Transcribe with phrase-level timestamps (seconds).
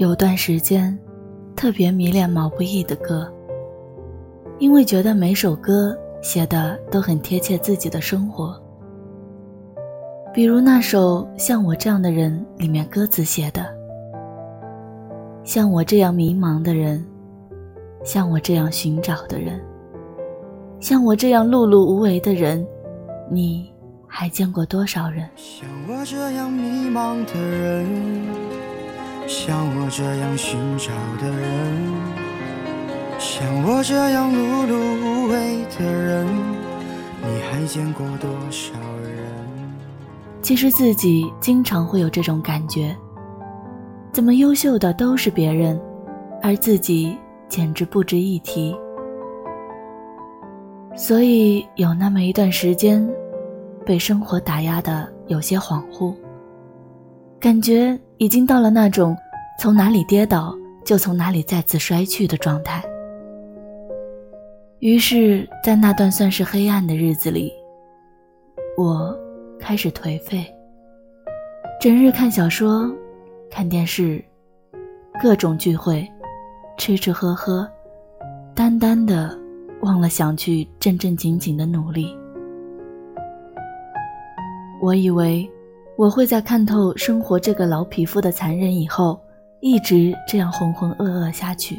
[0.00, 0.98] 有段时间，
[1.54, 3.30] 特别迷恋毛不易的歌，
[4.58, 8.58] 因为觉得每首歌写的都很贴切自己的生活。
[10.32, 13.66] 比如那首《像我这样的人》里面歌词写的
[15.44, 17.04] ：“像我这样迷茫的人，
[18.02, 19.60] 像我这样寻找的人，
[20.80, 22.66] 像我这样碌碌无为的人，
[23.30, 23.70] 你
[24.06, 28.39] 还见过多少人？”像我这样迷茫的人。
[29.30, 30.90] 像我这样寻找
[31.22, 31.48] 的人，
[33.16, 38.72] 像我这样碌碌无为的人，你还见过多少
[39.04, 39.14] 人？
[40.42, 42.92] 其实自己经常会有这种感觉，
[44.10, 45.80] 怎么优秀的都是别人，
[46.42, 47.16] 而自己
[47.48, 48.76] 简直不值一提。
[50.96, 53.08] 所以有那么一段时间，
[53.86, 56.12] 被生活打压的有些恍惚。
[57.38, 59.16] 感觉已经到了那种
[59.58, 60.54] 从哪里跌倒
[60.84, 62.84] 就从哪里再次摔去的状态。
[64.80, 67.50] 于是，在那段算是黑暗的日子里，
[68.76, 69.18] 我
[69.58, 70.44] 开始颓废，
[71.80, 72.94] 整日看小说、
[73.50, 74.22] 看电视，
[75.22, 76.06] 各种聚会，
[76.76, 77.66] 吃吃喝喝，
[78.54, 79.34] 单单的
[79.80, 82.14] 忘了想去正正经经的努力。
[84.82, 85.50] 我以为。
[86.00, 89.20] 我会在看透生活这个老匹夫的残忍以后，
[89.60, 91.76] 一直这样浑浑噩噩下去。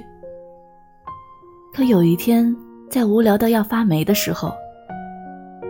[1.73, 2.55] 可有一天，
[2.87, 4.53] 在无聊到要发霉的时候，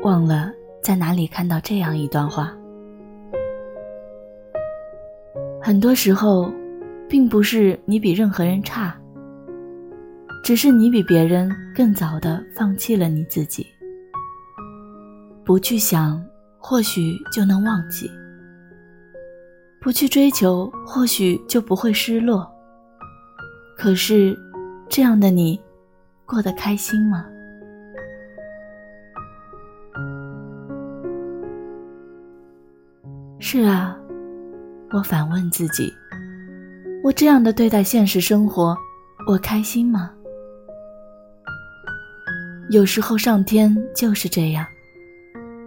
[0.03, 0.51] 忘了
[0.83, 2.51] 在哪里看到这样一段话：
[5.61, 6.51] 很多时候，
[7.07, 8.93] 并不是你比任何人差，
[10.43, 13.65] 只是你比别人更早的放弃了你自己。
[15.45, 16.21] 不去想，
[16.59, 18.11] 或许就能忘记。
[19.83, 22.47] 不去追求，或许就不会失落。
[23.75, 24.37] 可是，
[24.87, 25.59] 这样的你，
[26.23, 27.25] 过得开心吗？
[33.39, 33.97] 是啊，
[34.91, 35.91] 我反问自己：
[37.03, 38.77] 我这样的对待现实生活，
[39.27, 40.11] 我开心吗？
[42.69, 44.63] 有时候，上天就是这样，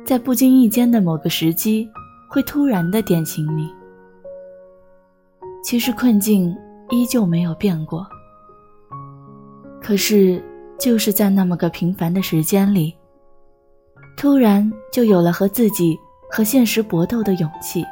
[0.06, 1.91] 在不经意间的某个时机，
[2.31, 3.69] 会突然的点醒你。
[5.64, 6.54] 其实困境
[6.91, 8.06] 依旧没有变过，
[9.80, 10.41] 可是
[10.78, 12.94] 就是在那么个平凡的时间里，
[14.14, 15.98] 突然就有了和自己
[16.30, 17.82] 和现实搏斗的勇气，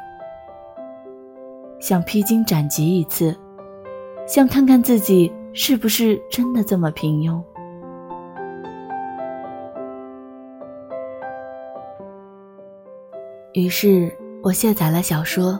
[1.79, 3.35] 想披荆斩棘一次，
[4.27, 7.43] 想看看自己是不是真的这么平庸。
[13.53, 15.59] 于是我卸载了小说。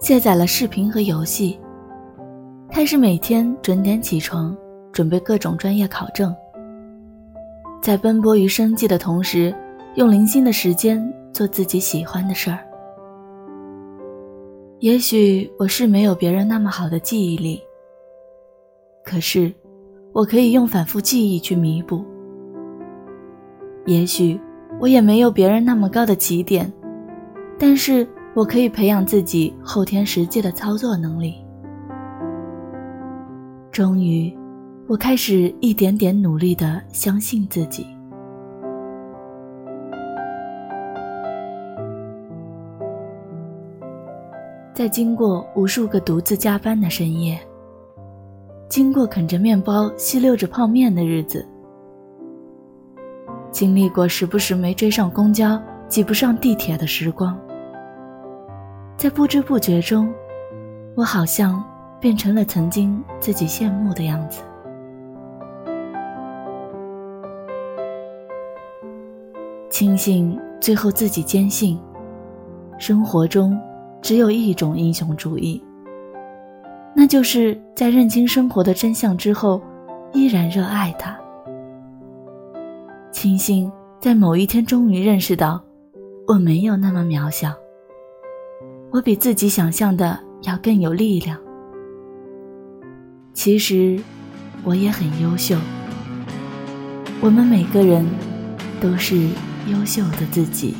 [0.00, 1.58] 卸载了视频和游戏，
[2.70, 4.54] 开始每天准点起床，
[4.92, 6.34] 准备各种专业考证。
[7.80, 9.54] 在奔波于生计的同时，
[9.94, 12.58] 用零星的时间做自己喜欢的事儿。
[14.80, 17.62] 也许我是没有别人那么好的记忆力，
[19.04, 19.50] 可是
[20.12, 22.04] 我可以用反复记忆去弥补。
[23.86, 24.38] 也许
[24.80, 26.70] 我也没有别人那么高的起点，
[27.58, 28.06] 但是。
[28.34, 31.36] 我可以培养自己后天实际的操作能力。
[33.70, 34.36] 终于，
[34.88, 37.86] 我开始一点点努力的相信自己。
[44.72, 47.38] 在经过无数个独自加班的深夜，
[48.68, 51.46] 经过啃着面包、吸溜着泡面的日子，
[53.52, 57.38] 经历过时不时没追上公交、挤不上地铁的时光。
[58.96, 60.12] 在不知不觉中，
[60.94, 61.62] 我好像
[62.00, 64.40] 变成了曾经自己羡慕的样子。
[69.68, 71.78] 庆幸最后自己坚信，
[72.78, 73.60] 生活中
[74.00, 75.62] 只有一种英雄主义，
[76.94, 79.60] 那就是在认清生活的真相之后，
[80.12, 81.18] 依然热爱它。
[83.10, 83.70] 庆幸
[84.00, 85.60] 在某一天终于认识到，
[86.28, 87.52] 我没有那么渺小。
[88.94, 91.36] 我比自己想象的要更有力量。
[93.32, 93.98] 其实，
[94.62, 95.56] 我也很优秀。
[97.20, 98.06] 我们每个人
[98.80, 99.16] 都是
[99.66, 100.76] 优秀的自己。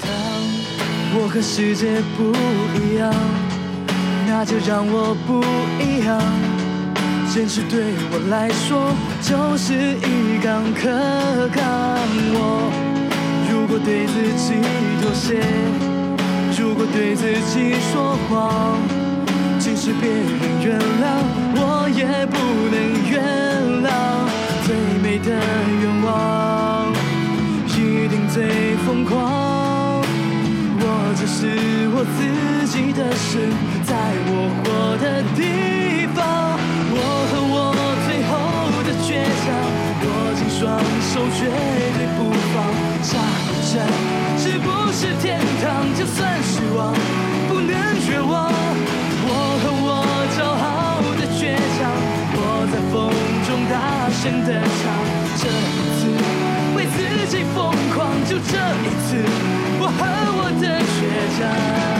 [0.00, 0.08] 当
[1.16, 2.30] 我和世界不
[2.78, 3.12] 一样，
[4.28, 5.42] 那就让我不
[5.82, 6.22] 一样。
[7.32, 11.98] 坚持对我来说就是一杠可杠。
[12.36, 12.70] 我
[13.50, 14.54] 如果对自己
[15.02, 15.83] 妥协。
[16.92, 18.78] 对自己说谎，
[19.58, 20.20] 即使别人
[20.62, 21.22] 原谅，
[21.56, 22.36] 我也不
[22.70, 22.76] 能
[23.10, 23.12] 原
[23.82, 23.88] 谅。
[24.66, 24.68] 最
[25.02, 25.30] 美的
[25.80, 26.92] 愿望，
[27.68, 30.02] 一定最疯狂。
[30.80, 30.84] 我
[31.16, 31.48] 只是
[31.94, 32.18] 我自
[32.68, 33.48] 己的事，
[33.84, 33.94] 在
[34.26, 34.30] 我
[34.62, 34.64] 活
[35.02, 36.18] 的地方。
[36.96, 36.98] 我
[37.30, 37.74] 和我
[38.06, 38.32] 最后
[38.84, 39.08] 的倔
[39.42, 39.46] 强，
[40.04, 40.62] 握紧双
[41.10, 41.40] 手，绝
[54.24, 54.82] 真的唱。
[55.36, 56.06] 这一次
[56.74, 56.96] 为自
[57.28, 59.22] 己疯狂，就这一次，
[59.78, 60.00] 我和
[60.38, 60.98] 我的倔
[61.36, 61.93] 强。